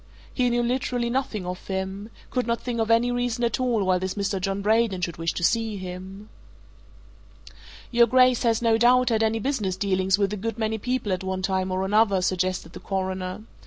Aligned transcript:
He 0.33 0.49
knew 0.49 0.63
literally 0.63 1.11
nothing 1.11 1.45
of 1.45 1.67
him 1.67 2.09
could 2.31 2.47
not 2.47 2.59
think 2.61 2.79
of 2.79 2.89
any 2.89 3.11
reason 3.11 3.43
at 3.43 3.59
all 3.59 3.83
why 3.85 3.99
this 3.99 4.15
Mr. 4.15 4.41
John 4.41 4.63
Braden 4.63 5.01
should 5.01 5.17
wish 5.17 5.31
to 5.33 5.43
see 5.43 5.77
him. 5.77 6.27
"Your 7.91 8.07
Grace 8.07 8.41
has, 8.41 8.63
no 8.63 8.79
doubt, 8.79 9.09
had 9.09 9.43
business 9.43 9.75
dealings 9.75 10.17
with 10.17 10.33
a 10.33 10.37
good 10.37 10.57
many 10.57 10.79
people 10.79 11.11
at 11.13 11.23
one 11.23 11.43
time 11.43 11.71
or 11.71 11.85
another," 11.85 12.23
suggested 12.23 12.73
the 12.73 12.79
Coroner. 12.79 13.41